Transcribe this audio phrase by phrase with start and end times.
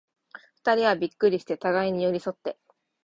[0.55, 2.57] 二人はびっくりして、互に寄り添って、